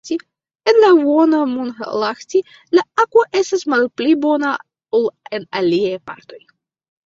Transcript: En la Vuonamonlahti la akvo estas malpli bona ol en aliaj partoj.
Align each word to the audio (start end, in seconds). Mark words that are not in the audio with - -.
En 0.69 0.77
la 0.83 0.87
Vuonamonlahti 0.99 2.41
la 2.79 2.85
akvo 3.05 3.27
estas 3.43 3.69
malpli 3.77 4.19
bona 4.27 4.57
ol 5.03 5.09
en 5.41 5.49
aliaj 5.63 5.97
partoj. 6.11 6.45